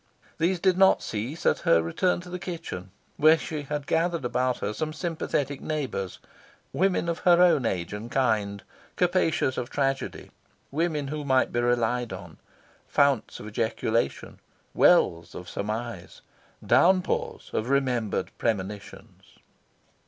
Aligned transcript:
These 0.39 0.59
did 0.59 0.79
not 0.79 1.03
cease 1.03 1.45
at 1.45 1.59
her 1.59 1.79
return 1.79 2.21
to 2.21 2.29
the 2.31 2.39
kitchen, 2.39 2.89
where 3.17 3.37
she 3.37 3.61
had 3.61 3.85
gathered 3.85 4.25
about 4.25 4.57
her 4.57 4.73
some 4.73 4.93
sympathetic 4.93 5.61
neighbours 5.61 6.17
women 6.73 7.07
of 7.07 7.19
her 7.19 7.39
own 7.39 7.67
age 7.67 7.93
and 7.93 8.09
kind, 8.11 8.63
capacious 8.95 9.57
of 9.59 9.69
tragedy; 9.69 10.31
women 10.71 11.09
who 11.09 11.23
might 11.23 11.51
be 11.51 11.59
relied 11.61 12.11
on; 12.11 12.37
founts 12.87 13.39
of 13.39 13.47
ejaculation, 13.47 14.39
wells 14.73 15.35
of 15.35 15.47
surmise, 15.47 16.21
downpours 16.65 17.51
of 17.53 17.69
remembered 17.69 18.31
premonitions. 18.39 19.37